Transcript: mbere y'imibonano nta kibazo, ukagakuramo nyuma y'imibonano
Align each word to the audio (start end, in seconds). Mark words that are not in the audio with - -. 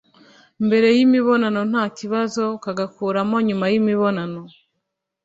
mbere 0.65 0.87
y'imibonano 0.95 1.61
nta 1.71 1.83
kibazo, 1.97 2.41
ukagakuramo 2.57 3.35
nyuma 3.47 3.65
y'imibonano 3.71 4.41